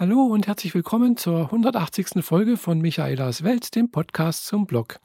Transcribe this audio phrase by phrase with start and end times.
[0.00, 2.24] Hallo und herzlich willkommen zur 180.
[2.24, 5.00] Folge von Michaelas Welt, dem Podcast zum Blog.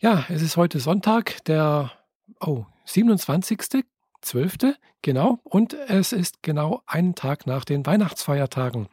[0.00, 1.92] Ja, es ist heute Sonntag, der
[2.38, 4.74] oh, 27.12.
[5.00, 8.88] genau und es ist genau einen Tag nach den Weihnachtsfeiertagen.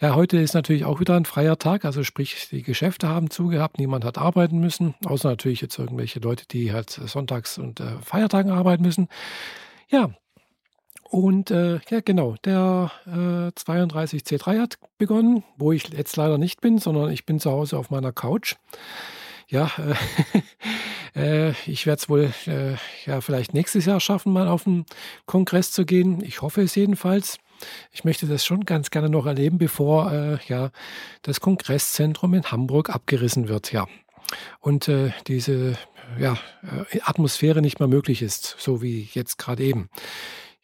[0.00, 3.78] Ja, heute ist natürlich auch wieder ein freier Tag, also sprich, die Geschäfte haben zugehabt,
[3.78, 8.50] niemand hat arbeiten müssen, außer natürlich jetzt irgendwelche Leute, die halt sonntags und äh, Feiertagen
[8.50, 9.06] arbeiten müssen.
[9.88, 10.10] Ja,
[11.10, 16.60] und äh, ja, genau, der äh, 32 C3 hat begonnen, wo ich jetzt leider nicht
[16.60, 18.56] bin, sondern ich bin zu Hause auf meiner Couch.
[19.48, 19.70] Ja,
[21.14, 24.84] äh, äh ich werde es wohl äh, ja vielleicht nächstes Jahr schaffen, mal auf den
[25.26, 26.22] Kongress zu gehen.
[26.24, 27.38] Ich hoffe es jedenfalls.
[27.92, 30.70] Ich möchte das schon ganz gerne noch erleben, bevor äh, ja
[31.22, 33.72] das Kongresszentrum in Hamburg abgerissen wird.
[33.72, 33.86] Ja,
[34.60, 35.78] und äh, diese
[36.20, 36.38] ja,
[37.02, 39.88] Atmosphäre nicht mehr möglich ist, so wie jetzt gerade eben.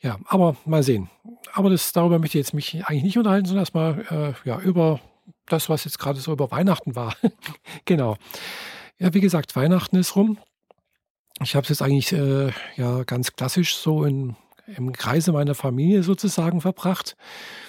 [0.02, 1.08] Ja, aber mal sehen.
[1.52, 5.00] Aber das, darüber möchte ich jetzt mich eigentlich nicht unterhalten, sondern erstmal äh, ja, über
[5.46, 7.14] das, was jetzt gerade so über Weihnachten war.
[7.84, 8.16] genau.
[8.98, 10.38] Ja, wie gesagt, Weihnachten ist rum.
[11.40, 14.36] Ich habe es jetzt eigentlich äh, ja ganz klassisch so in,
[14.76, 17.16] im Kreise meiner Familie sozusagen verbracht.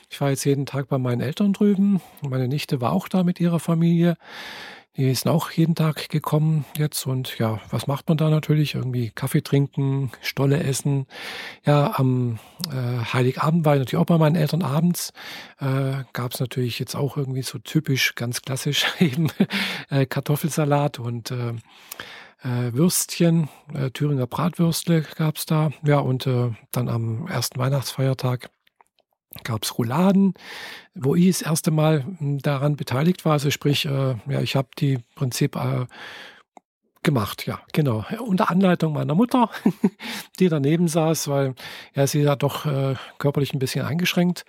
[0.10, 2.02] Ich war jetzt jeden Tag bei meinen Eltern drüben.
[2.22, 4.18] Meine Nichte war auch da mit ihrer Familie.
[4.96, 8.76] Die sind auch jeden Tag gekommen jetzt und ja, was macht man da natürlich?
[8.76, 11.08] Irgendwie Kaffee trinken, Stolle essen.
[11.66, 12.38] Ja, am
[12.72, 15.12] äh, Heiligabend war ich natürlich auch bei meinen Eltern abends.
[15.60, 19.32] Äh, Gab es natürlich jetzt auch irgendwie so typisch, ganz klassisch eben
[19.90, 21.54] äh, Kartoffelsalat und äh,
[22.44, 25.72] äh, Würstchen, äh, Thüringer Bratwürstle gab es da.
[25.84, 28.50] Ja, und äh, dann am ersten Weihnachtsfeiertag
[29.44, 30.34] gab es Rouladen,
[30.94, 33.34] wo ich das erste Mal hm, daran beteiligt war.
[33.34, 35.86] Also sprich, äh, ja, ich habe die Prinzip äh,
[37.04, 38.06] gemacht, ja, genau.
[38.20, 39.50] Unter Anleitung meiner Mutter,
[40.40, 41.56] die daneben saß, weil
[41.94, 44.46] ja, sie ja doch äh, körperlich ein bisschen eingeschränkt.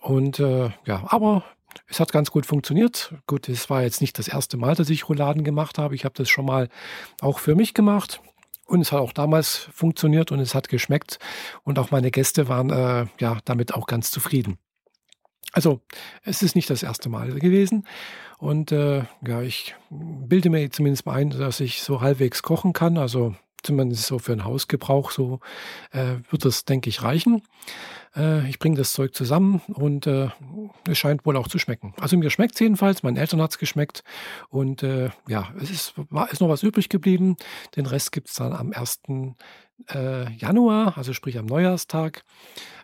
[0.00, 1.44] Und äh, ja, aber
[1.88, 3.14] es hat ganz gut funktioniert.
[3.26, 5.94] Gut, es war jetzt nicht das erste Mal, dass ich Rouladen gemacht habe.
[5.94, 6.68] Ich habe das schon mal
[7.20, 8.20] auch für mich gemacht.
[8.68, 11.18] Und es hat auch damals funktioniert und es hat geschmeckt.
[11.64, 14.58] Und auch meine Gäste waren äh, ja damit auch ganz zufrieden.
[15.52, 15.80] Also
[16.22, 17.86] es ist nicht das erste Mal gewesen.
[18.36, 22.98] Und äh, ja, ich bilde mir zumindest mal ein, dass ich so halbwegs kochen kann.
[22.98, 25.40] Also zumindest so für einen Hausgebrauch, so
[25.92, 27.42] äh, wird das, denke ich, reichen.
[28.16, 30.28] Äh, ich bringe das Zeug zusammen und äh,
[30.88, 31.94] es scheint wohl auch zu schmecken.
[32.00, 34.02] Also mir schmeckt es jedenfalls, meinen Eltern hat es geschmeckt
[34.48, 37.36] und äh, ja, es ist, war, ist noch was übrig geblieben.
[37.76, 39.00] Den Rest gibt es dann am 1.
[39.88, 42.24] Äh, Januar, also sprich am Neujahrstag.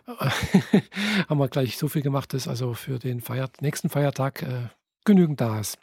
[1.27, 4.69] haben wir gleich so viel gemacht, dass also für den Feier nächsten Feiertag äh,
[5.03, 5.79] genügend da ist.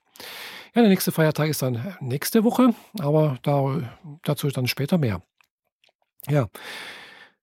[0.75, 5.23] Ja, der nächste Feiertag ist dann nächste Woche, aber da, dazu dann später mehr.
[6.29, 6.49] Ja.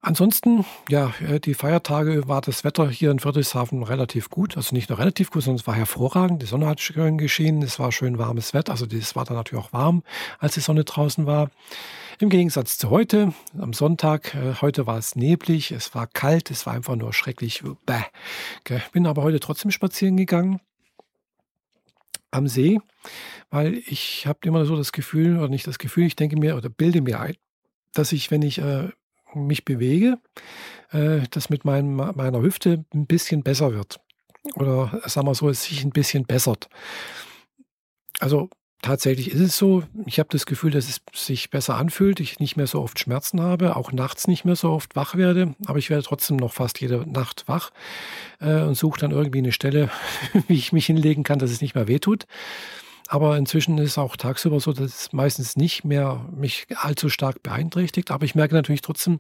[0.02, 4.56] Ansonsten, ja, äh, die Feiertage war das Wetter hier in Friedrichshafen relativ gut.
[4.56, 6.42] Also nicht nur relativ gut, sondern es war hervorragend.
[6.42, 8.72] Die Sonne hat schön geschienen, es war schön warmes Wetter.
[8.72, 10.04] Also es war dann natürlich auch warm,
[10.40, 11.52] als die Sonne draußen war.
[12.20, 16.66] Im Gegensatz zu heute, am Sonntag, äh, heute war es neblig, es war kalt, es
[16.66, 17.62] war einfach nur schrecklich.
[17.86, 18.80] Bäh.
[18.94, 20.62] Bin aber heute trotzdem spazieren gegangen
[22.32, 22.80] am See,
[23.50, 26.70] weil ich habe immer so das Gefühl, oder nicht das Gefühl, ich denke mir oder
[26.70, 27.36] bilde mir ein,
[27.94, 28.90] dass ich, wenn ich äh,
[29.34, 30.20] mich bewege,
[30.92, 34.00] äh, das mit meinem, meiner Hüfte ein bisschen besser wird.
[34.56, 36.70] Oder sagen wir so, es sich ein bisschen bessert.
[38.20, 38.50] Also
[38.82, 39.84] Tatsächlich ist es so.
[40.06, 42.22] Ich habe das Gefühl, dass es sich besser anfühlt.
[42.22, 45.54] Ich nicht mehr so oft Schmerzen habe, auch nachts nicht mehr so oft wach werde.
[45.66, 47.72] Aber ich werde trotzdem noch fast jede Nacht wach
[48.40, 49.90] äh, und suche dann irgendwie eine Stelle,
[50.48, 52.26] wie ich mich hinlegen kann, dass es nicht mehr wehtut.
[53.10, 57.44] Aber inzwischen ist es auch tagsüber so, dass es meistens nicht mehr mich allzu stark
[57.44, 58.12] beeinträchtigt.
[58.12, 59.20] Aber ich merke natürlich trotzdem,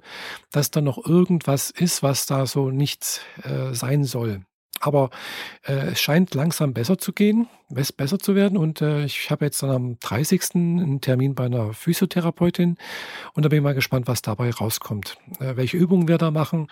[0.51, 4.41] dass da noch irgendwas ist, was da so nicht äh, sein soll.
[4.79, 5.09] Aber
[5.65, 8.57] äh, es scheint langsam besser zu gehen, besser zu werden.
[8.57, 10.55] Und äh, ich habe jetzt dann am 30.
[10.55, 12.77] einen Termin bei einer Physiotherapeutin.
[13.33, 15.17] Und da bin ich mal gespannt, was dabei rauskommt.
[15.39, 16.67] Äh, welche Übungen wir da machen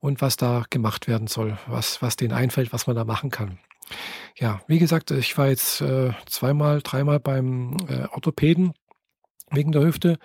[0.00, 3.58] und was da gemacht werden soll, was, was denen einfällt, was man da machen kann.
[4.36, 8.72] Ja, wie gesagt, ich war jetzt äh, zweimal, dreimal beim äh, Orthopäden
[9.52, 10.18] wegen der Hüfte.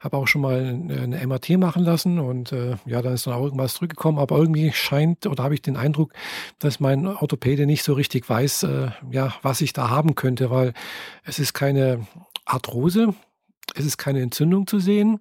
[0.00, 3.44] Habe auch schon mal eine MRT machen lassen und äh, ja, dann ist dann auch
[3.44, 4.18] irgendwas zurückgekommen.
[4.18, 6.12] Aber irgendwie scheint oder habe ich den Eindruck,
[6.58, 10.72] dass mein Orthopäde nicht so richtig weiß, äh, ja, was ich da haben könnte, weil
[11.24, 12.06] es ist keine
[12.44, 13.14] Arthrose,
[13.74, 15.20] es ist keine Entzündung zu sehen.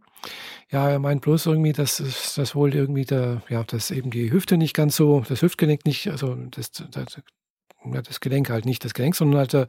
[0.71, 1.97] Ja, er meint bloß irgendwie, dass
[2.35, 6.09] das wohl irgendwie der, ja, dass eben die Hüfte nicht ganz so, das Hüftgelenk nicht,
[6.09, 7.21] also das, das,
[8.03, 9.67] das Gelenk halt nicht das Gelenk, sondern halt der,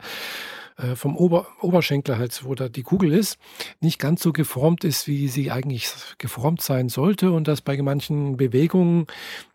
[0.81, 3.39] äh, vom Ober Oberschenkel halt, wo da die Kugel ist,
[3.81, 8.37] nicht ganz so geformt ist, wie sie eigentlich geformt sein sollte und dass bei manchen
[8.37, 9.07] Bewegungen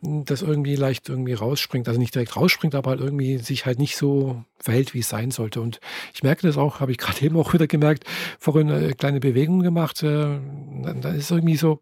[0.03, 3.79] hm, das irgendwie leicht irgendwie rausspringt, also nicht direkt rausspringt, aber halt irgendwie sich halt
[3.79, 5.61] nicht so verhält, wie es sein sollte.
[5.61, 5.79] Und
[6.13, 8.05] ich merke das auch, habe ich gerade eben auch wieder gemerkt,
[8.39, 10.39] vorhin eine kleine Bewegung gemacht, äh,
[10.83, 11.81] dann ist irgendwie so,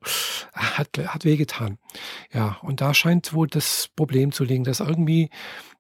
[0.54, 1.78] hat, hat wehgetan.
[2.32, 5.30] Ja, und da scheint wohl das Problem zu liegen, dass irgendwie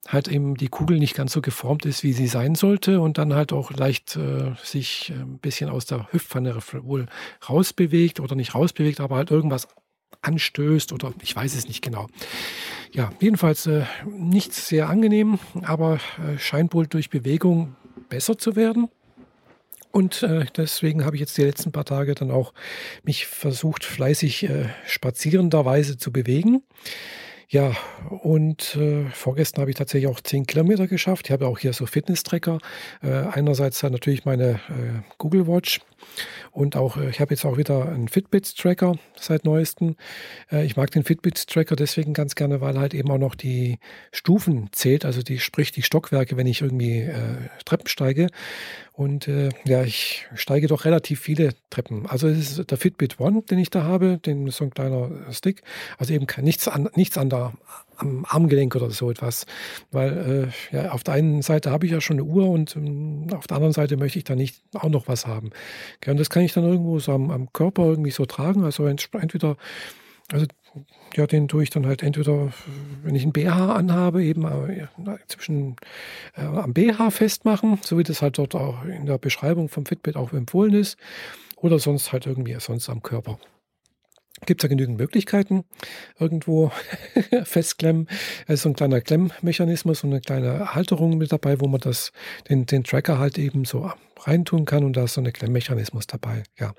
[0.07, 3.33] halt eben die Kugel nicht ganz so geformt ist, wie sie sein sollte und dann
[3.33, 7.07] halt auch leicht äh, sich äh, ein bisschen aus der Hüftpfanne wohl
[7.47, 9.67] rausbewegt oder nicht rausbewegt, aber halt irgendwas
[10.21, 12.07] anstößt oder ich weiß es nicht genau.
[12.91, 17.75] Ja, jedenfalls äh, nicht sehr angenehm, aber äh, scheint wohl durch Bewegung
[18.09, 18.89] besser zu werden.
[19.91, 22.53] Und äh, deswegen habe ich jetzt die letzten paar Tage dann auch
[23.03, 26.63] mich versucht, fleißig äh, spazierenderweise zu bewegen.
[27.49, 27.75] Ja,
[28.09, 31.27] und äh, vorgestern habe ich tatsächlich auch 10 Kilometer geschafft.
[31.27, 32.59] Ich habe auch hier so Fitness-Tracker.
[33.01, 35.81] Äh, einerseits natürlich meine äh, Google Watch
[36.51, 39.95] und auch, äh, ich habe jetzt auch wieder einen Fitbit-Tracker seit neuestem.
[40.51, 43.79] Äh, ich mag den Fitbit-Tracker deswegen ganz gerne, weil halt eben auch noch die
[44.11, 48.27] Stufen zählt, also die, sprich die Stockwerke, wenn ich irgendwie äh, Treppen steige.
[48.91, 52.05] Und äh, ja, ich steige doch relativ viele Treppen.
[52.05, 55.63] Also es ist der Fitbit One, den ich da habe, den so ein kleiner Stick.
[55.97, 57.53] Also eben nichts an, nichts an der
[57.97, 59.45] am Armgelenk oder so etwas.
[59.91, 63.27] Weil äh, ja, auf der einen Seite habe ich ja schon eine Uhr und ähm,
[63.33, 65.51] auf der anderen Seite möchte ich da nicht auch noch was haben.
[65.97, 68.63] Okay, und das kann ich dann irgendwo so am, am Körper irgendwie so tragen.
[68.63, 69.57] Also entweder,
[70.31, 70.45] also
[71.15, 72.51] ja, den tue ich dann halt entweder,
[73.03, 74.87] wenn ich ein BH anhabe, eben äh,
[75.27, 75.75] zwischen
[76.35, 80.15] äh, am BH festmachen, so wie das halt dort auch in der Beschreibung vom Fitbit
[80.15, 80.97] auch empfohlen ist,
[81.55, 83.37] oder sonst halt irgendwie sonst am Körper
[84.45, 85.63] gibt es ja genügend Möglichkeiten,
[86.19, 86.71] irgendwo
[87.43, 88.07] festklemmen.
[88.47, 92.11] Es ist so ein kleiner Klemmmechanismus und eine kleine Halterung mit dabei, wo man das,
[92.49, 93.91] den, den Tracker halt eben so
[94.21, 96.43] reintun kann und da ist so ein Klemmmechanismus dabei.
[96.59, 96.73] Ja,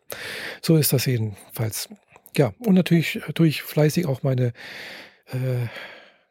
[0.62, 1.88] so ist das jedenfalls.
[2.36, 4.52] Ja, und natürlich durch fleißig auch meine
[5.26, 5.68] äh,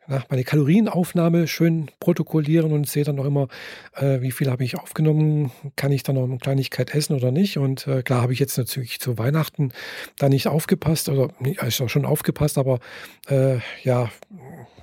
[0.07, 3.47] nach meine Kalorienaufnahme schön protokollieren und sehe dann noch immer,
[3.95, 7.57] äh, wie viel habe ich aufgenommen, kann ich dann noch eine Kleinigkeit essen oder nicht.
[7.57, 9.71] Und äh, klar habe ich jetzt natürlich zu Weihnachten
[10.17, 12.79] da nicht aufgepasst oder also schon aufgepasst, aber
[13.27, 14.09] äh, ja,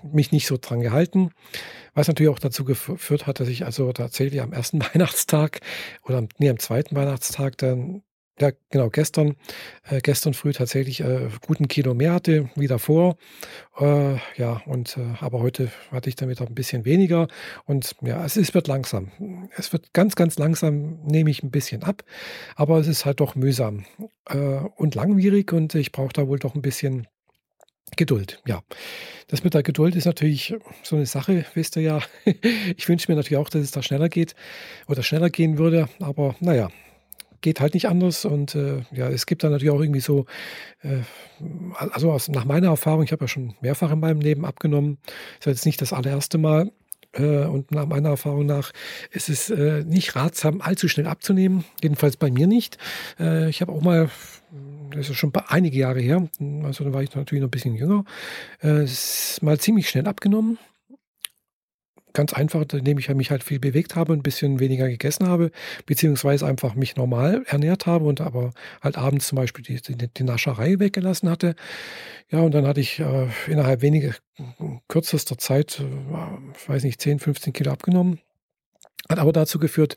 [0.02, 1.30] mich nicht so dran gehalten.
[1.94, 5.60] Was natürlich auch dazu geführt hat, dass ich also tatsächlich am ersten Weihnachtstag
[6.04, 8.02] oder nee, am zweiten Weihnachtstag dann
[8.40, 9.36] ja, genau, gestern,
[9.88, 13.16] äh, gestern früh tatsächlich äh, guten Kilo mehr hatte wie davor.
[13.78, 17.28] Äh, ja, und äh, aber heute hatte ich damit auch ein bisschen weniger.
[17.66, 19.10] Und ja, es, es wird langsam.
[19.56, 22.02] Es wird ganz, ganz langsam, nehme ich ein bisschen ab.
[22.56, 23.84] Aber es ist halt doch mühsam
[24.26, 27.06] äh, und langwierig und ich brauche da wohl doch ein bisschen
[27.96, 28.62] Geduld, ja.
[29.26, 30.54] Das mit der Geduld ist natürlich
[30.84, 32.00] so eine Sache, wisst ihr ja.
[32.76, 34.34] Ich wünsche mir natürlich auch, dass es da schneller geht
[34.86, 36.70] oder schneller gehen würde, aber naja,
[37.40, 38.24] geht halt nicht anders.
[38.24, 40.26] Und äh, ja, es gibt dann natürlich auch irgendwie so,
[40.82, 41.00] äh,
[41.76, 44.98] also aus, nach meiner Erfahrung, ich habe ja schon mehrfach in meinem Leben abgenommen,
[45.38, 46.70] ist jetzt nicht das allererste Mal.
[47.12, 48.72] Äh, und nach meiner Erfahrung nach
[49.10, 51.64] ist es äh, nicht ratsam, allzu schnell abzunehmen.
[51.82, 52.78] Jedenfalls bei mir nicht.
[53.18, 54.10] Äh, ich habe auch mal
[54.90, 56.28] das ist schon einige Jahre her,
[56.64, 58.04] also da war ich natürlich noch ein bisschen jünger,
[58.60, 58.84] äh,
[59.40, 60.58] mal ziemlich schnell abgenommen
[62.12, 65.50] ganz einfach, indem ich mich halt viel bewegt habe, ein bisschen weniger gegessen habe,
[65.86, 70.22] beziehungsweise einfach mich normal ernährt habe und aber halt abends zum Beispiel die, die, die
[70.24, 71.54] Nascherei weggelassen hatte.
[72.30, 74.14] Ja, und dann hatte ich äh, innerhalb weniger
[74.88, 78.20] kürzester Zeit, äh, weiß nicht, 10, 15 Kilo abgenommen.
[79.08, 79.96] Hat aber dazu geführt,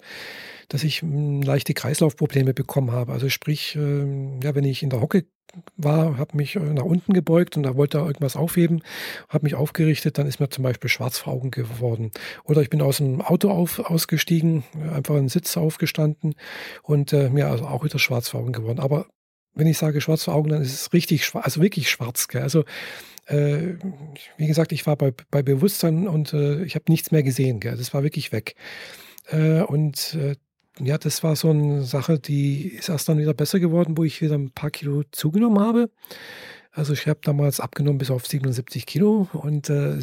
[0.69, 3.11] dass ich hm, leichte Kreislaufprobleme bekommen habe.
[3.11, 5.25] Also sprich, ähm, ja, wenn ich in der Hocke
[5.77, 8.83] war, habe mich äh, nach unten gebeugt und da wollte er irgendwas aufheben,
[9.29, 12.11] habe mich aufgerichtet, dann ist mir zum Beispiel schwarz vor Augen geworden.
[12.43, 16.35] Oder ich bin aus dem Auto auf, ausgestiegen, einfach einen Sitz aufgestanden
[16.81, 18.79] und äh, mir also auch wieder schwarz vor Augen geworden.
[18.79, 19.07] Aber
[19.53, 22.27] wenn ich sage schwarz vor Augen, dann ist es richtig schwarz, also wirklich schwarz.
[22.27, 22.41] Gell?
[22.41, 22.63] Also
[23.27, 23.75] äh,
[24.37, 27.59] wie gesagt, ich war bei, bei Bewusstsein und äh, ich habe nichts mehr gesehen.
[27.59, 27.77] Gell?
[27.77, 28.55] Das war wirklich weg.
[29.29, 30.35] Äh, und äh,
[30.79, 34.21] ja, das war so eine Sache, die ist erst dann wieder besser geworden, wo ich
[34.21, 35.89] wieder ein paar Kilo zugenommen habe.
[36.75, 39.95] Also ich habe damals abgenommen bis auf 77 Kilo und äh,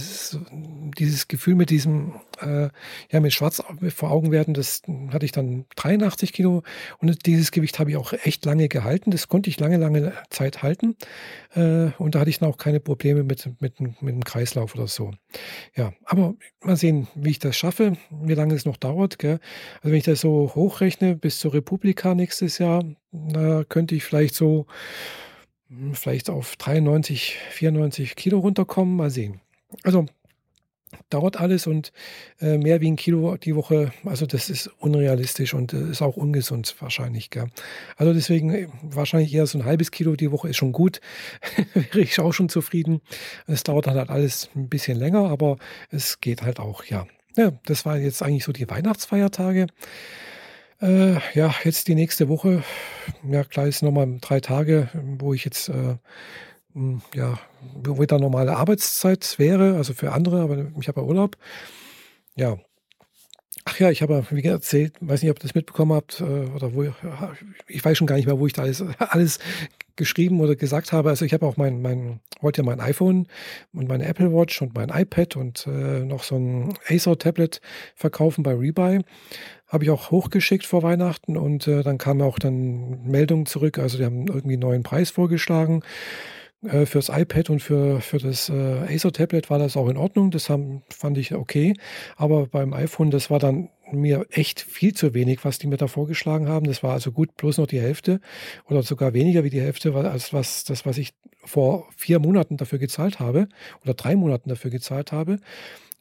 [0.98, 2.68] dieses Gefühl mit diesem, äh,
[3.10, 3.60] ja, mit Schwarz
[3.92, 6.62] vor Augen werden, das hatte ich dann 83 Kilo
[6.98, 9.10] und dieses Gewicht habe ich auch echt lange gehalten.
[9.10, 10.96] Das konnte ich lange, lange Zeit halten
[11.56, 14.86] äh, und da hatte ich dann auch keine Probleme mit, mit, mit dem Kreislauf oder
[14.86, 15.10] so.
[15.74, 19.18] Ja, aber mal sehen, wie ich das schaffe, wie lange es noch dauert.
[19.18, 19.40] Gell?
[19.78, 24.36] Also wenn ich das so hochrechne bis zur Republika nächstes Jahr, da könnte ich vielleicht
[24.36, 24.66] so
[25.92, 28.96] vielleicht auf 93, 94 Kilo runterkommen.
[28.96, 29.40] Mal sehen.
[29.82, 30.06] Also
[31.08, 31.92] dauert alles und
[32.40, 36.16] äh, mehr wie ein Kilo die Woche, also das ist unrealistisch und äh, ist auch
[36.16, 37.30] ungesund wahrscheinlich.
[37.30, 37.46] Gell?
[37.96, 41.00] Also deswegen äh, wahrscheinlich eher so ein halbes Kilo die Woche ist schon gut,
[41.74, 43.00] wäre ich auch schon zufrieden.
[43.46, 45.58] Es dauert dann halt alles ein bisschen länger, aber
[45.90, 47.06] es geht halt auch, ja.
[47.36, 49.68] Ja, das war jetzt eigentlich so die Weihnachtsfeiertage.
[50.80, 52.62] Äh, ja, jetzt die nächste Woche.
[53.28, 55.96] Ja, klar ist nochmal drei Tage, wo ich jetzt äh,
[56.74, 57.38] hm, ja,
[57.74, 61.36] wo wieder normale Arbeitszeit wäre, also für andere, aber ich habe ja Urlaub.
[62.36, 62.58] Ja.
[63.64, 66.72] Ach ja, ich habe, wie erzählt, weiß nicht, ob ihr das mitbekommen habt, äh, oder
[66.72, 66.84] wo,
[67.66, 69.38] ich weiß schon gar nicht mehr, wo ich da alles, alles
[69.96, 71.10] geschrieben oder gesagt habe.
[71.10, 72.20] Also ich habe auch mein, mein,
[72.56, 73.26] ja mein iPhone
[73.74, 77.60] und meine Apple Watch und mein iPad und äh, noch so ein Acer-Tablet
[77.94, 79.00] verkaufen bei Rebuy.
[79.70, 83.78] Habe ich auch hochgeschickt vor Weihnachten und äh, dann kam auch dann Meldungen zurück.
[83.78, 85.82] Also die haben irgendwie einen neuen Preis vorgeschlagen.
[86.62, 90.30] Äh, fürs iPad und für, für das äh, Acer-Tablet war das auch in Ordnung.
[90.30, 91.74] Das haben, fand ich okay.
[92.16, 95.86] Aber beim iPhone, das war dann mir echt viel zu wenig, was die mir da
[95.86, 96.66] vorgeschlagen haben.
[96.66, 98.20] Das war also gut bloß noch die Hälfte
[98.68, 102.78] oder sogar weniger wie die Hälfte, als was, das, was ich vor vier Monaten dafür
[102.78, 103.48] gezahlt habe
[103.82, 105.38] oder drei Monaten dafür gezahlt habe.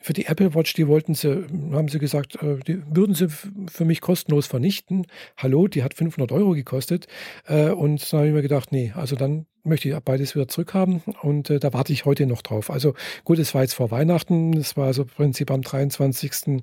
[0.01, 3.83] Für die Apple Watch, die wollten sie, haben sie gesagt, äh, die würden sie für
[3.85, 5.05] mich kostenlos vernichten.
[5.37, 7.07] Hallo, die hat 500 Euro gekostet.
[7.45, 11.01] Äh, und dann habe ich mir gedacht, nee, also dann möchte ich beides wieder zurückhaben
[11.21, 12.69] und äh, da warte ich heute noch drauf.
[12.69, 12.93] Also
[13.25, 16.61] gut, es war jetzt vor Weihnachten, es war also im Prinzip am 23.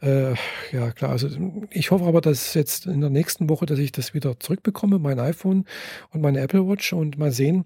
[0.00, 0.34] Äh,
[0.72, 1.28] ja klar, also
[1.70, 5.18] ich hoffe aber, dass jetzt in der nächsten Woche, dass ich das wieder zurückbekomme, mein
[5.18, 5.64] iPhone
[6.10, 7.64] und meine Apple Watch und mal sehen,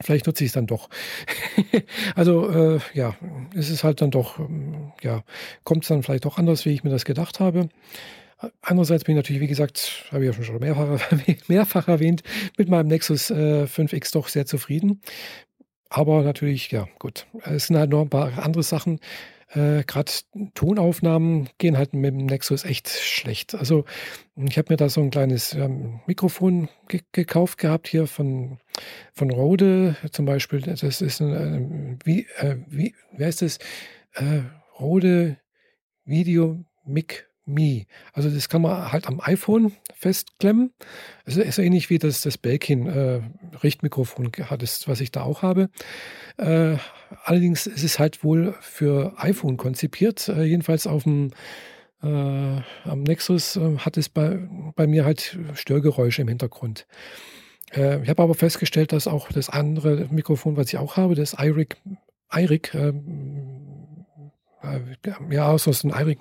[0.00, 0.88] Vielleicht nutze ich es dann doch.
[2.16, 3.14] also äh, ja,
[3.54, 5.22] es ist halt dann doch, ähm, ja,
[5.64, 7.68] kommt es dann vielleicht doch anders, wie ich mir das gedacht habe.
[8.60, 11.12] Andererseits bin ich natürlich, wie gesagt, habe ich ja schon mehrfach,
[11.48, 12.22] mehrfach erwähnt,
[12.56, 15.00] mit meinem Nexus äh, 5X doch sehr zufrieden.
[15.88, 17.26] Aber natürlich, ja, gut.
[17.44, 18.98] Es sind halt noch ein paar andere Sachen.
[19.54, 20.12] Äh, Gerade
[20.54, 23.54] Tonaufnahmen gehen halt mit dem Nexus echt schlecht.
[23.54, 23.84] Also
[24.36, 28.58] ich habe mir da so ein kleines ähm, Mikrofon ge gekauft gehabt hier von,
[29.12, 30.60] von Rode zum Beispiel.
[30.62, 33.58] Das ist ein, äh, wie, äh, wie, wie heißt das?
[34.14, 34.42] Äh,
[34.78, 35.38] Rode
[36.04, 37.84] Video Mic Me.
[38.12, 40.72] Also das kann man halt am iPhone festklemmen.
[41.24, 43.20] Es ist ähnlich wie das, das Belkin äh,
[44.88, 45.70] was ich da auch habe.
[46.38, 46.76] Äh,
[47.24, 50.28] allerdings ist es halt wohl für iPhone konzipiert.
[50.28, 51.30] Äh, jedenfalls auf dem
[52.02, 56.86] äh, am Nexus äh, hat es bei, bei mir halt Störgeräusche im Hintergrund.
[57.74, 61.36] Äh, ich habe aber festgestellt, dass auch das andere Mikrofon, was ich auch habe, das
[61.38, 61.76] iRig,
[62.32, 62.74] iRig
[64.62, 66.18] äh, ja, so ein Eirik,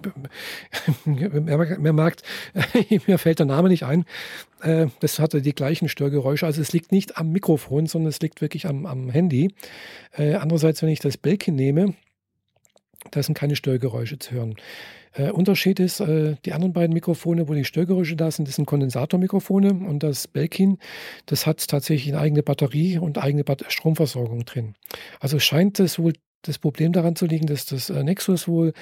[1.06, 2.24] mehr merkt,
[3.08, 4.06] mir fällt der Name nicht ein.
[4.62, 6.46] Äh, das hatte die gleichen Störgeräusche.
[6.46, 9.54] Also es liegt nicht am Mikrofon, sondern es liegt wirklich am, am Handy.
[10.18, 11.94] Äh, andererseits, wenn ich das Belkin nehme,
[13.12, 14.56] da sind keine Störgeräusche zu hören.
[15.34, 20.04] Unterschied ist, die anderen beiden Mikrofone, wo die Störgeräusche da sind, das sind Kondensatormikrofone und
[20.04, 20.78] das Belkin,
[21.26, 24.76] das hat tatsächlich eine eigene Batterie und eigene Stromversorgung drin.
[25.20, 28.74] Also scheint es wohl das Problem daran zu liegen, dass das äh, Nexus wohl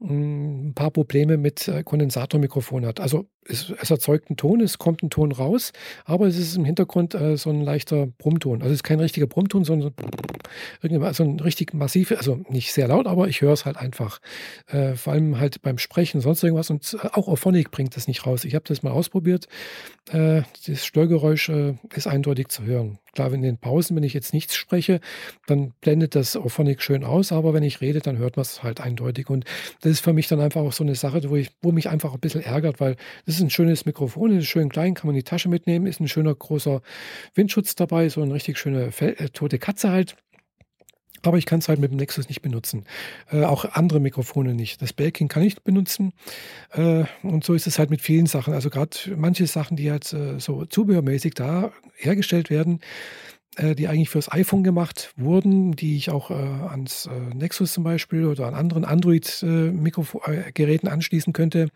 [0.00, 3.00] hm, ein paar Probleme mit äh, Kondensatormikrofon hat.
[3.00, 5.72] Also es, es, erzeugt einen Ton, es kommt ein Ton raus,
[6.04, 8.62] aber es ist im Hintergrund äh, so ein leichter Brummton.
[8.62, 9.92] Also es ist kein richtiger Brummton, sondern
[10.82, 14.20] so, so ein richtig massiv, also nicht sehr laut, aber ich höre es halt einfach.
[14.68, 16.70] Äh, vor allem halt beim Sprechen, sonst irgendwas.
[16.70, 18.44] Und äh, auch Auphonic bringt das nicht raus.
[18.44, 19.48] Ich habe das mal ausprobiert.
[20.10, 21.50] Äh, das Störgeräusch
[21.94, 22.98] ist eindeutig zu hören.
[23.12, 25.00] Klar, in den Pausen, wenn ich jetzt nichts spreche,
[25.46, 28.80] dann blendet das Auphonic schön aus, aber wenn ich rede, dann hört man es halt
[28.80, 29.30] eindeutig.
[29.30, 29.44] Und
[29.80, 32.14] das ist für mich dann einfach auch so eine Sache, wo, ich, wo mich einfach
[32.14, 35.20] ein bisschen ärgert, weil das ist ein schönes Mikrofon, ist schön klein, kann man in
[35.20, 36.82] die Tasche mitnehmen, ist ein schöner großer
[37.34, 40.16] Windschutz dabei, so eine richtig schöne Fel äh, tote Katze halt.
[41.22, 42.84] Aber ich kann es halt mit dem Nexus nicht benutzen.
[43.30, 44.80] Äh, auch andere Mikrofone nicht.
[44.82, 46.12] Das Belkin kann ich benutzen.
[46.72, 48.54] Äh, und so ist es halt mit vielen Sachen.
[48.54, 52.80] Also gerade manche Sachen, die halt äh, so zubehörmäßig da hergestellt werden,
[53.56, 57.84] äh, die eigentlich fürs iPhone gemacht wurden, die ich auch äh, ans äh, Nexus zum
[57.84, 61.68] Beispiel oder an anderen Android-Geräten anschließen könnte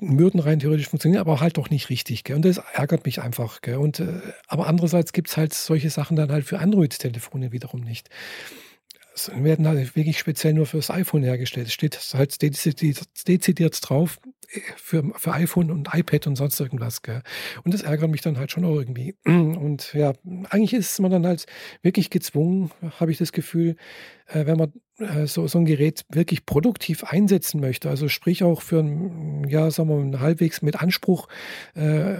[0.00, 2.24] würden rein theoretisch funktionieren, aber halt doch nicht richtig.
[2.24, 2.36] Gell?
[2.36, 3.60] Und das ärgert mich einfach.
[3.60, 3.76] Gell?
[3.76, 8.08] Und, äh, aber andererseits gibt es halt solche Sachen dann halt für Android-Telefone wiederum nicht.
[9.14, 11.66] Es werden halt wirklich speziell nur fürs iPhone hergestellt.
[11.66, 14.18] Es steht halt dezidiert, dezidiert drauf
[14.52, 17.02] äh, für, für iPhone und iPad und sonst irgendwas.
[17.02, 17.22] Gell?
[17.64, 19.16] Und das ärgert mich dann halt schon auch irgendwie.
[19.24, 20.12] Und ja,
[20.48, 21.46] eigentlich ist man dann halt
[21.82, 23.76] wirklich gezwungen, habe ich das Gefühl,
[24.26, 24.72] äh, wenn man
[25.24, 29.88] so, so ein Gerät wirklich produktiv einsetzen möchte, also sprich auch für ein, ja, sagen
[29.88, 31.28] wir mal, halbwegs mit Anspruch
[31.74, 32.16] äh,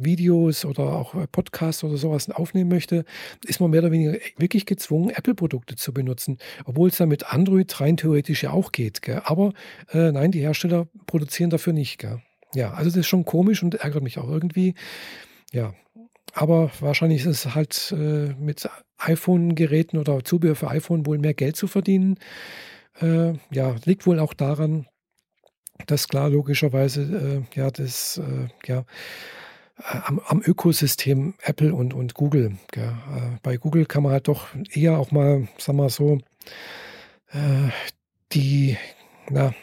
[0.00, 3.04] Videos oder auch Podcasts oder sowas aufnehmen möchte,
[3.46, 7.80] ist man mehr oder weniger wirklich gezwungen, Apple-Produkte zu benutzen, obwohl es dann mit Android
[7.80, 9.02] rein theoretisch ja auch geht.
[9.02, 9.22] Gell?
[9.24, 9.52] Aber
[9.92, 11.98] äh, nein, die Hersteller produzieren dafür nicht.
[11.98, 12.20] Gell?
[12.54, 14.74] Ja, also das ist schon komisch und ärgert mich auch irgendwie.
[15.52, 15.74] Ja,
[16.34, 21.56] aber wahrscheinlich ist es halt äh, mit iPhone-Geräten oder Zubehör für iPhone wohl mehr Geld
[21.56, 22.18] zu verdienen.
[23.00, 24.86] Äh, ja, liegt wohl auch daran,
[25.86, 28.84] dass klar logischerweise äh, ja das äh, ja
[29.76, 32.56] am, am, Ökosystem Apple und, und Google.
[32.70, 32.84] Gell.
[32.84, 36.18] Äh, bei Google kann man halt doch eher auch mal, sagen wir so,
[37.30, 37.70] äh,
[38.32, 38.76] die,
[39.30, 39.54] na,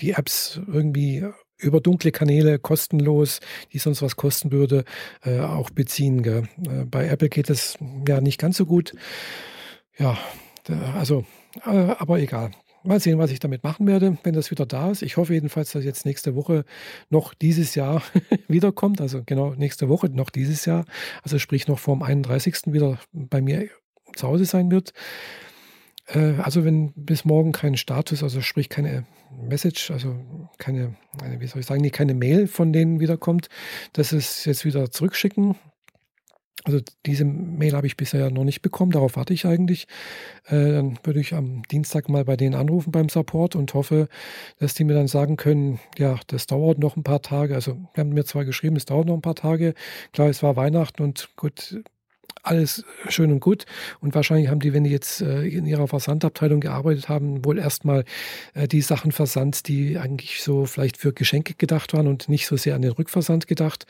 [0.00, 1.26] die Apps irgendwie
[1.58, 3.40] über dunkle Kanäle kostenlos,
[3.72, 4.84] die sonst was kosten würde,
[5.24, 6.24] äh, auch beziehen.
[6.24, 8.94] Äh, bei Apple geht das ja nicht ganz so gut.
[9.98, 10.16] Ja,
[10.96, 11.24] also,
[11.64, 12.52] äh, aber egal.
[12.84, 15.02] Mal sehen, was ich damit machen werde, wenn das wieder da ist.
[15.02, 16.64] Ich hoffe jedenfalls, dass jetzt nächste Woche
[17.10, 18.02] noch dieses Jahr
[18.48, 19.00] wiederkommt.
[19.00, 20.84] Also genau nächste Woche noch dieses Jahr.
[21.22, 22.72] Also sprich noch vor dem 31.
[22.72, 23.68] wieder bei mir
[24.14, 24.92] zu Hause sein wird.
[26.08, 30.16] Äh, also wenn bis morgen kein Status, also sprich keine Message, also
[30.58, 30.96] keine,
[31.38, 33.48] wie soll ich sagen, nee, keine Mail von denen wiederkommt,
[33.92, 35.56] dass es jetzt wieder zurückschicken.
[36.64, 39.86] Also diese Mail habe ich bisher noch nicht bekommen, darauf warte ich eigentlich.
[40.46, 44.08] Äh, dann würde ich am Dienstag mal bei denen anrufen beim Support und hoffe,
[44.58, 47.54] dass die mir dann sagen können, ja, das dauert noch ein paar Tage.
[47.54, 49.74] Also wir haben mir zwar geschrieben, es dauert noch ein paar Tage.
[50.12, 51.80] Klar, es war Weihnachten und gut,
[52.48, 53.66] alles schön und gut.
[54.00, 58.04] Und wahrscheinlich haben die, wenn die jetzt äh, in ihrer Versandabteilung gearbeitet haben, wohl erstmal
[58.54, 62.56] äh, die Sachen versandt, die eigentlich so vielleicht für Geschenke gedacht waren und nicht so
[62.56, 63.86] sehr an den Rückversand gedacht.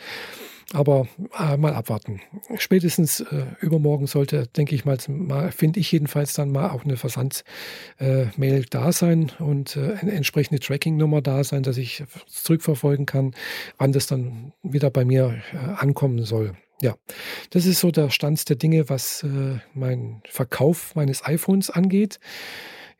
[0.74, 2.20] Aber äh, mal abwarten.
[2.58, 6.98] Spätestens äh, übermorgen sollte, denke ich mal, mal finde ich jedenfalls dann mal auch eine
[6.98, 13.34] Versandmail äh, da sein und äh, eine entsprechende Tracking-Nummer da sein, dass ich zurückverfolgen kann,
[13.78, 15.36] wann das dann wieder bei mir
[15.78, 16.54] ankommen soll.
[16.80, 16.94] Ja,
[17.50, 22.20] das ist so der Stand der Dinge, was äh, mein Verkauf meines iPhones angeht.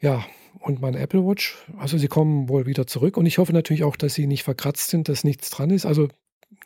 [0.01, 0.25] Ja,
[0.61, 1.57] und meine Apple Watch.
[1.79, 4.91] Also sie kommen wohl wieder zurück und ich hoffe natürlich auch, dass sie nicht verkratzt
[4.91, 5.87] sind, dass nichts dran ist.
[5.87, 6.09] Also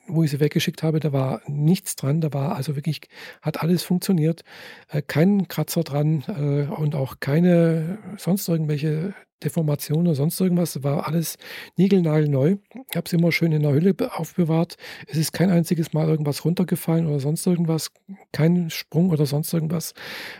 [0.07, 2.21] wo ich sie weggeschickt habe, da war nichts dran.
[2.21, 3.01] Da war also wirklich,
[3.41, 4.43] hat alles funktioniert.
[4.89, 10.83] Äh, kein Kratzer dran äh, und auch keine sonst irgendwelche Deformationen oder sonst irgendwas.
[10.83, 11.37] War alles
[11.77, 12.57] niegelnagelneu.
[12.91, 14.77] Ich habe es immer schön in der Hülle aufbewahrt.
[15.07, 17.91] Es ist kein einziges Mal irgendwas runtergefallen oder sonst irgendwas.
[18.33, 19.95] Kein Sprung oder sonst irgendwas.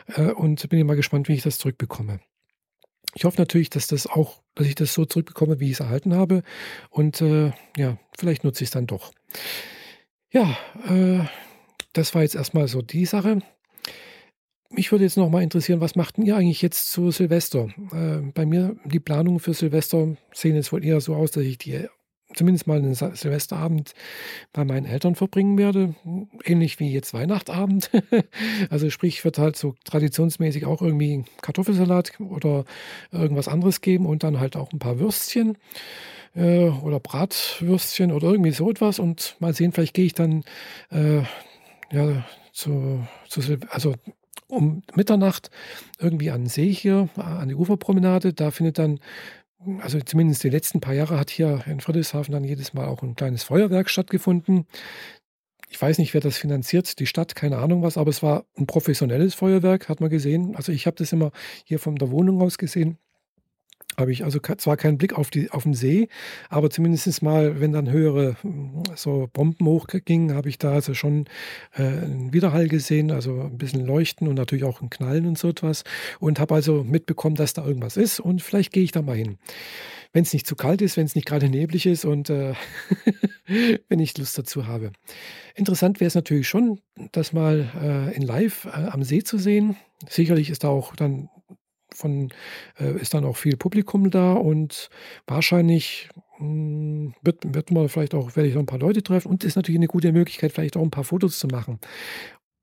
[0.07, 2.21] Äh, und bin immer gespannt, wie ich das zurückbekomme.
[3.15, 6.15] Ich hoffe natürlich, dass das auch, dass ich das so zurückbekomme, wie ich es erhalten
[6.15, 6.43] habe.
[6.91, 9.13] Und äh, ja, vielleicht nutze ich es dann doch.
[10.31, 10.57] Ja,
[10.89, 11.27] äh,
[11.93, 13.41] das war jetzt erstmal so die Sache.
[14.71, 17.69] Mich würde jetzt noch mal interessieren, was machten ihr eigentlich jetzt zu Silvester?
[17.93, 21.59] Äh, bei mir, die Planungen für Silvester sehen jetzt wohl eher so aus, dass ich
[21.59, 21.87] die
[22.35, 23.95] zumindest mal einen Silvesterabend
[24.53, 25.95] bei meinen Eltern verbringen werde.
[26.45, 27.91] Ähnlich wie jetzt Weihnachtabend.
[28.71, 32.65] also sprich, wird halt so traditionsmäßig auch irgendwie Kartoffelsalat oder
[33.11, 35.59] irgendwas anderes geben und dann halt auch ein paar Würstchen
[36.35, 38.99] äh, oder Bratwürstchen oder irgendwie so etwas.
[38.99, 40.45] Und mal sehen, vielleicht gehe ich dann
[40.91, 41.23] äh,
[41.93, 43.95] ja, zu, zu also
[44.49, 45.51] um Mitternacht
[45.99, 48.35] irgendwie an den See hier, an die Uferpromenade.
[48.35, 49.01] Da findet dann
[49.81, 53.17] also zumindest die letzten paar Jahre hat hier in Friedrichshafen dann jedes Mal auch ein
[53.17, 54.67] kleines Feuerwerk stattgefunden.
[55.69, 58.67] Ich weiß nicht, wer das finanziert, die Stadt, keine Ahnung was, aber es war ein
[58.67, 60.55] professionelles Feuerwerk, hat man gesehen.
[60.57, 61.33] Also ich habe das immer
[61.65, 62.99] hier von der Wohnung aus gesehen
[63.97, 66.09] habe ich also zwar keinen Blick auf, die, auf den See,
[66.49, 68.37] aber zumindest mal, wenn dann höhere
[68.95, 71.27] so Bomben hochgingen, habe ich da also schon
[71.75, 75.49] äh, einen Widerhall gesehen, also ein bisschen Leuchten und natürlich auch ein Knallen und so
[75.49, 75.85] etwas
[76.21, 79.39] und habe also mitbekommen, dass da irgendwas ist und vielleicht gehe ich da mal hin.
[80.15, 82.53] Wenn es nicht zu kalt ist, wenn es nicht gerade neblig ist und äh,
[83.89, 84.93] wenn ich Lust dazu habe.
[85.55, 86.81] Interessant wäre es natürlich schon,
[87.13, 89.77] das mal äh, in Live äh, am See zu sehen.
[90.09, 91.29] Sicherlich ist da auch dann
[91.95, 92.33] von,
[92.79, 94.91] äh, ist dann auch viel Publikum da und
[95.27, 99.29] wahrscheinlich mh, hm, wird, wird man vielleicht auch, werde ich noch ein paar Leute treffen
[99.29, 101.79] und ist natürlich eine gute Möglichkeit, vielleicht auch ein paar Fotos zu machen.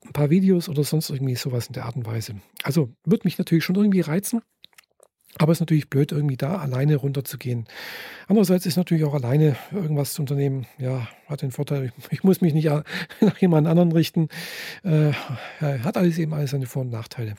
[0.06, 2.36] Ein paar Videos oder sonst irgendwie sowas in der Art und Weise.
[2.64, 4.42] Also wird mich natürlich schon irgendwie reizen.
[5.38, 7.68] Aber es ist natürlich blöd, irgendwie da alleine runterzugehen.
[8.28, 12.54] Andererseits ist natürlich auch alleine irgendwas zu unternehmen, ja, hat den Vorteil, ich muss mich
[12.54, 12.66] nicht
[13.22, 14.30] nach jemand anderen richten.
[14.84, 15.12] Äh,
[15.62, 17.36] hat alles eben alles seine Vor- und Nachteile.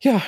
[0.00, 0.22] Ja,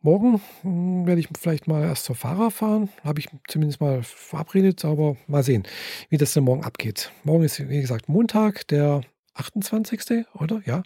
[0.00, 2.88] Morgen hm, werde ich vielleicht mal erst zur Fahrer fahren.
[3.02, 5.64] Habe ich zumindest mal verabredet, aber mal sehen,
[6.08, 7.10] wie das denn morgen abgeht.
[7.24, 9.02] Morgen ist, wie gesagt, Montag, der
[9.34, 10.26] 28.
[10.34, 10.62] oder?
[10.64, 10.82] Ja.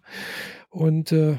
[0.71, 1.37] Und äh,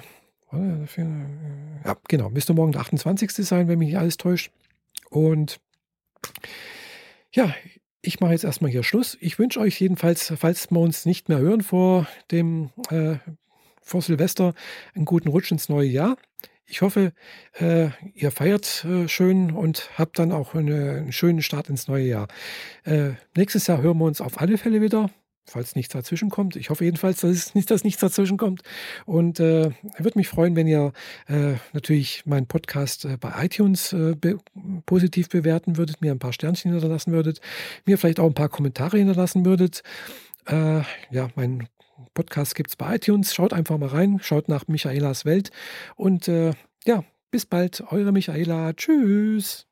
[1.84, 3.32] Ja, genau, müsste morgen der 28.
[3.32, 4.52] sein, wenn mich nicht alles täuscht.
[5.10, 5.60] Und
[7.34, 7.54] ja,
[8.02, 9.18] ich mache jetzt erstmal hier Schluss.
[9.20, 13.16] Ich wünsche euch jedenfalls, falls wir uns nicht mehr hören vor dem äh,
[13.82, 14.54] vor Silvester,
[14.96, 16.18] einen guten Rutsch ins neue Jahr.
[16.65, 17.13] Ich hoffe,
[17.60, 22.06] äh, ihr feiert äh, schön und habt dann auch eine, einen schönen Start ins neue
[22.06, 22.28] Jahr.
[22.84, 25.10] Äh, nächstes Jahr hören wir uns auf alle Fälle wieder
[25.45, 26.56] falls nichts dazwischen kommt.
[26.56, 28.62] Ich hoffe jedenfalls, dass, es nicht, dass nichts dazwischen kommt.
[29.06, 30.93] Und äh, würde mich freuen, wenn ihr
[31.28, 34.38] äh, natürlich meinen Podcast äh, bei iTunes äh, be
[34.86, 37.41] positiv bewerten würdet, mir ein paar Sternchen hinterlassen würdet,
[37.86, 39.84] mir vielleicht auch ein paar Kommentare hinterlassen würdet.
[40.45, 41.69] Ja, mein
[42.13, 43.34] Podcast gibt es bei iTunes.
[43.34, 45.52] Schaut einfach mal rein, schaut nach Michaelas Welt.
[45.96, 46.54] Und äh,
[46.86, 48.74] ja, bis bald, eure Michaela.
[48.74, 49.68] Tschüss.